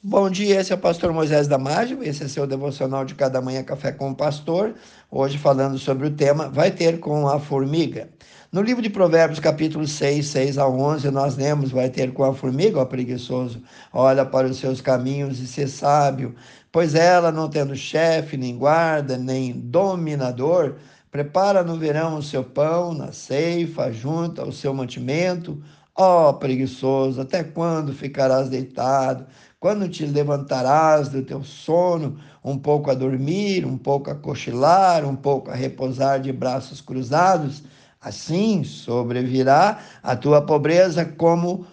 [0.00, 3.64] Bom dia, esse é o pastor Moisés Damásio, esse é seu devocional de cada manhã
[3.64, 4.76] Café com o Pastor,
[5.10, 8.08] hoje falando sobre o tema Vai ter com a formiga.
[8.52, 12.32] No livro de Provérbios, capítulo 6, 6 a 11, nós lemos, vai ter com a
[12.32, 13.60] formiga, ó preguiçoso,
[13.92, 16.36] olha para os seus caminhos e ser sábio,
[16.70, 20.76] pois ela, não tendo chefe, nem guarda, nem dominador,
[21.10, 25.60] prepara no verão o seu pão, na ceifa, junta o seu mantimento,
[26.00, 29.26] Ó oh, preguiçoso, até quando ficarás deitado?
[29.58, 35.16] Quando te levantarás do teu sono, um pouco a dormir, um pouco a cochilar, um
[35.16, 37.64] pouco a repousar de braços cruzados?
[38.00, 41.66] Assim sobrevirá a tua pobreza como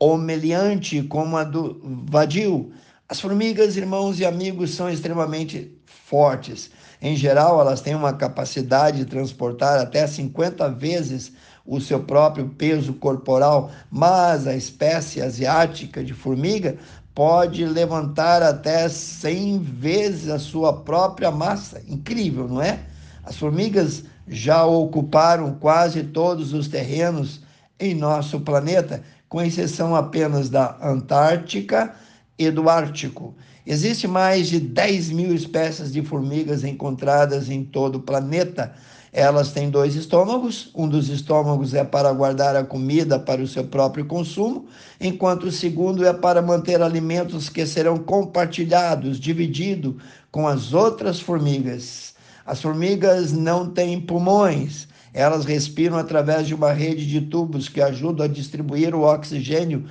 [0.00, 2.72] o meliante, como a do vadio.
[3.08, 6.72] As formigas, irmãos e amigos, são extremamente fortes.
[7.00, 11.32] Em geral, elas têm uma capacidade de transportar até 50 vezes
[11.64, 16.76] o seu próprio peso corporal, mas a espécie asiática de formiga
[17.14, 21.82] pode levantar até 100 vezes a sua própria massa.
[21.86, 22.80] Incrível, não é?
[23.24, 27.40] As formigas já ocuparam quase todos os terrenos
[27.78, 31.94] em nosso planeta, com exceção apenas da Antártica
[32.38, 33.34] e do Ártico.
[33.66, 38.72] Existem mais de 10 mil espécies de formigas encontradas em todo o planeta.
[39.12, 40.70] Elas têm dois estômagos.
[40.74, 44.66] Um dos estômagos é para guardar a comida para o seu próprio consumo,
[45.00, 49.98] enquanto o segundo é para manter alimentos que serão compartilhados, dividido
[50.30, 52.14] com as outras formigas.
[52.46, 54.86] As formigas não têm pulmões.
[55.12, 59.86] Elas respiram através de uma rede de tubos que ajudam a distribuir o oxigênio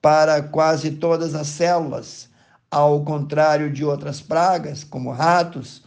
[0.00, 2.30] para quase todas as células.
[2.70, 5.82] Ao contrário de outras pragas, como ratos,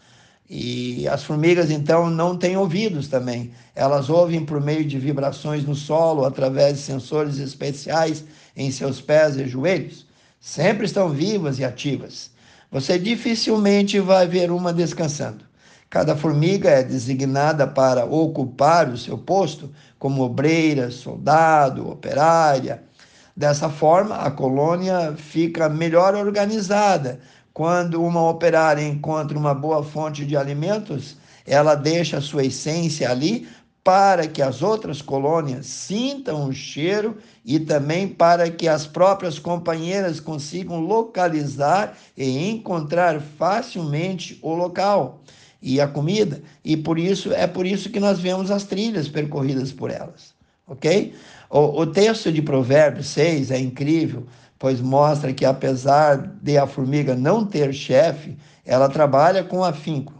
[0.49, 3.51] e as formigas, então, não têm ouvidos também.
[3.73, 8.23] Elas ouvem por meio de vibrações no solo, através de sensores especiais
[8.55, 10.05] em seus pés e joelhos.
[10.39, 12.29] Sempre estão vivas e ativas.
[12.71, 15.43] Você dificilmente vai ver uma descansando.
[15.89, 22.83] Cada formiga é designada para ocupar o seu posto como obreira, soldado, operária.
[23.35, 27.19] Dessa forma, a colônia fica melhor organizada,
[27.55, 31.15] quando uma operária encontra uma boa fonte de alimentos,
[31.47, 33.47] ela deixa a sua essência ali
[33.81, 37.15] para que as outras colônias sintam o cheiro
[37.45, 45.21] e também para que as próprias companheiras consigam localizar e encontrar facilmente o local
[45.61, 46.41] e a comida.
[46.61, 50.33] E por isso é por isso que nós vemos as trilhas percorridas por elas,
[50.67, 51.13] ok?
[51.49, 54.27] O, o texto de Provérbios 6 é incrível
[54.57, 60.13] pois mostra que apesar de a formiga não ter chefe, ela trabalha com afinco.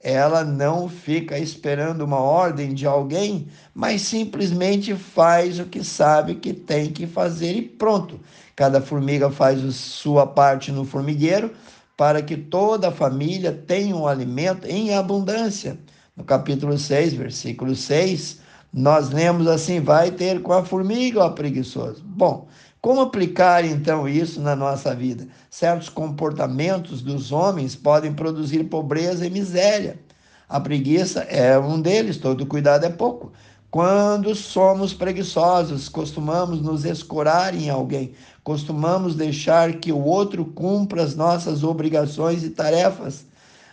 [0.00, 6.52] Ela não fica esperando uma ordem de alguém, mas simplesmente faz o que sabe que
[6.52, 8.20] tem que fazer e pronto.
[8.54, 11.50] Cada formiga faz sua parte no formigueiro
[11.96, 15.78] para que toda a família tenha um alimento em abundância.
[16.16, 18.40] No capítulo 6, versículo 6,
[18.72, 22.02] nós lemos assim: Vai ter com a formiga, ó preguiçoso.
[22.04, 22.46] Bom,
[22.86, 25.26] como aplicar então isso na nossa vida?
[25.50, 29.98] Certos comportamentos dos homens podem produzir pobreza e miséria.
[30.48, 33.32] A preguiça é um deles, todo cuidado é pouco.
[33.72, 38.12] Quando somos preguiçosos, costumamos nos escorar em alguém,
[38.44, 43.26] costumamos deixar que o outro cumpra as nossas obrigações e tarefas.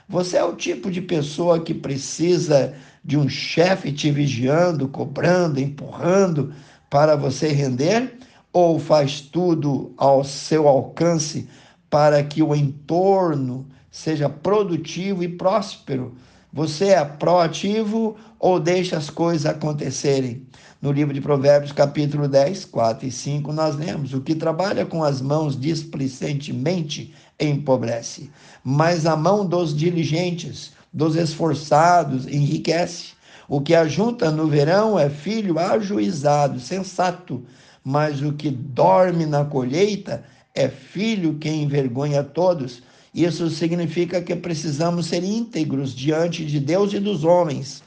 [0.10, 2.74] Você é o tipo de pessoa que precisa
[3.06, 6.52] de um chefe te vigiando, cobrando, empurrando
[6.90, 8.18] para você render?
[8.54, 11.50] Ou faz tudo ao seu alcance
[11.90, 16.16] para que o entorno seja produtivo e próspero?
[16.54, 20.46] Você é proativo ou deixa as coisas acontecerem?
[20.80, 25.04] No livro de Provérbios, capítulo 10, 4 e 5, nós lemos: O que trabalha com
[25.04, 28.30] as mãos displicentemente empobrece,
[28.64, 33.14] mas a mão dos diligentes, dos esforçados, enriquece.
[33.50, 37.44] O que ajunta no verão é filho ajuizado, sensato,
[37.84, 40.24] mas o que dorme na colheita
[40.56, 42.82] é filho que envergonha todos.
[43.14, 47.84] Isso significa que precisamos ser íntegros diante de Deus e dos homens.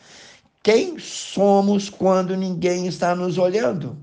[0.62, 3.96] Quem somos quando ninguém está nos olhando?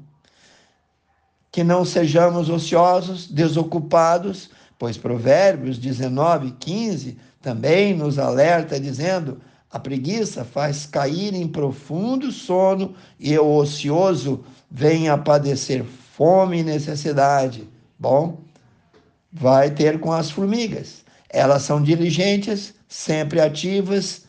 [1.52, 9.40] Que não sejamos ociosos, desocupados, pois Provérbios 19, 15 também nos alerta dizendo:
[9.74, 16.64] a preguiça faz cair em profundo sono e o ocioso vem a padecer fome e
[16.64, 17.68] necessidade.
[17.98, 18.40] Bom,
[19.32, 21.04] vai ter com as formigas.
[21.28, 24.26] Elas são diligentes, sempre ativas,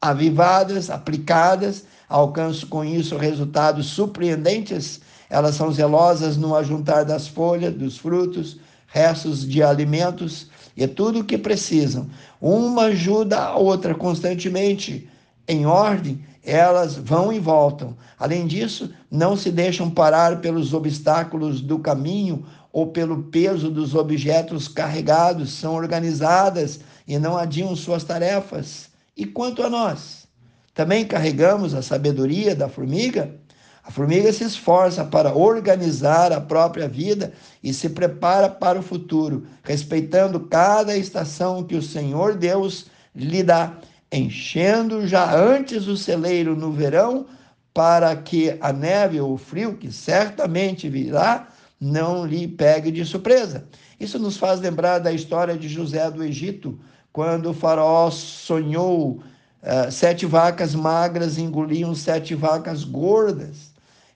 [0.00, 5.02] avivadas, aplicadas, alcançam com isso resultados surpreendentes.
[5.28, 10.48] Elas são zelosas no ajuntar das folhas, dos frutos, restos de alimentos
[10.80, 12.08] e tudo o que precisam.
[12.40, 15.06] Uma ajuda a outra constantemente,
[15.46, 17.94] em ordem, elas vão e voltam.
[18.18, 24.68] Além disso, não se deixam parar pelos obstáculos do caminho ou pelo peso dos objetos
[24.68, 28.88] carregados, são organizadas e não adiam suas tarefas.
[29.14, 30.26] E quanto a nós?
[30.72, 33.34] Também carregamos a sabedoria da formiga?
[33.82, 37.32] A formiga se esforça para organizar a própria vida
[37.62, 43.78] e se prepara para o futuro, respeitando cada estação que o Senhor Deus lhe dá,
[44.12, 47.26] enchendo já antes o celeiro no verão,
[47.72, 51.48] para que a neve ou o frio, que certamente virá,
[51.80, 53.64] não lhe pegue de surpresa.
[53.98, 56.78] Isso nos faz lembrar da história de José do Egito,
[57.12, 59.22] quando o faraó sonhou
[59.62, 63.69] uh, sete vacas magras engoliam sete vacas gordas.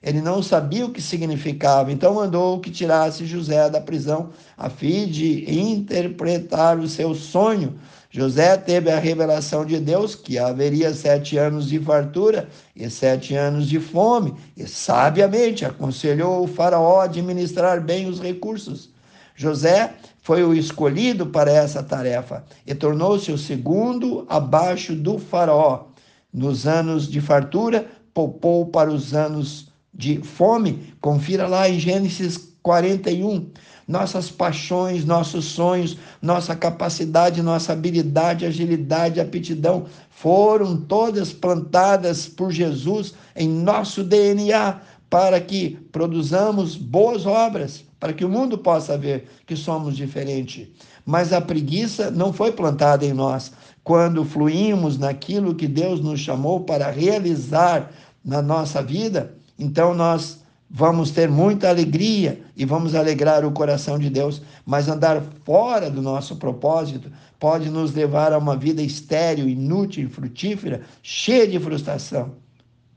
[0.05, 5.07] Ele não sabia o que significava, então mandou que tirasse José da prisão a fim
[5.07, 7.73] de interpretar o seu sonho.
[8.11, 13.67] José teve a revelação de Deus que haveria sete anos de fartura e sete anos
[13.67, 18.91] de fome, e sabiamente aconselhou o faraó a administrar bem os recursos.
[19.35, 25.85] José foi o escolhido para essa tarefa e tornou-se o segundo abaixo do faraó.
[26.31, 30.93] Nos anos de fartura, poupou para os anos de fome.
[30.99, 33.49] Confira lá em Gênesis 41.
[33.87, 43.13] Nossas paixões, nossos sonhos, nossa capacidade, nossa habilidade, agilidade, aptidão foram todas plantadas por Jesus
[43.35, 49.55] em nosso DNA para que produzamos boas obras, para que o mundo possa ver que
[49.55, 50.67] somos diferentes.
[51.05, 53.51] Mas a preguiça não foi plantada em nós.
[53.83, 57.91] Quando fluímos naquilo que Deus nos chamou para realizar
[58.23, 64.09] na nossa vida, então nós vamos ter muita alegria e vamos alegrar o coração de
[64.09, 70.09] Deus, mas andar fora do nosso propósito pode nos levar a uma vida estéril, inútil,
[70.09, 72.33] frutífera, cheia de frustração.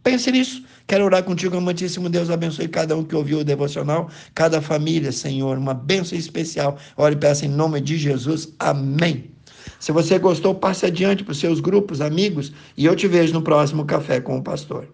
[0.02, 0.64] Pense nisso.
[0.86, 2.30] Quero orar contigo, amantíssimo Deus.
[2.30, 5.58] Abençoe cada um que ouviu o devocional, cada família, Senhor.
[5.58, 6.78] Uma bênção especial.
[6.96, 8.54] Ore e peça em nome de Jesus.
[8.58, 9.30] Amém.
[9.78, 13.42] Se você gostou, passe adiante para os seus grupos, amigos, e eu te vejo no
[13.42, 14.88] próximo Café com o Pastor.